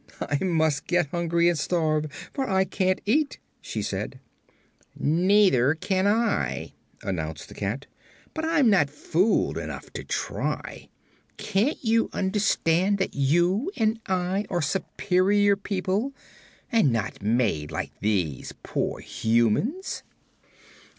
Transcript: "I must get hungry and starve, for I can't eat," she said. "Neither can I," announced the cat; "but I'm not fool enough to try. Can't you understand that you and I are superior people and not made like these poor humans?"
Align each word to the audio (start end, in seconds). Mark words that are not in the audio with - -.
"I 0.19 0.43
must 0.43 0.87
get 0.87 1.09
hungry 1.11 1.47
and 1.47 1.55
starve, 1.55 2.07
for 2.33 2.49
I 2.49 2.63
can't 2.63 2.99
eat," 3.05 3.37
she 3.61 3.83
said. 3.83 4.19
"Neither 4.95 5.75
can 5.75 6.07
I," 6.07 6.73
announced 7.03 7.49
the 7.49 7.53
cat; 7.53 7.85
"but 8.33 8.43
I'm 8.43 8.67
not 8.67 8.89
fool 8.89 9.59
enough 9.59 9.93
to 9.93 10.03
try. 10.03 10.89
Can't 11.37 11.77
you 11.85 12.09
understand 12.13 12.97
that 12.97 13.13
you 13.13 13.69
and 13.77 13.99
I 14.07 14.45
are 14.49 14.63
superior 14.63 15.55
people 15.55 16.15
and 16.71 16.91
not 16.91 17.21
made 17.21 17.69
like 17.69 17.91
these 18.01 18.55
poor 18.63 19.01
humans?" 19.01 20.01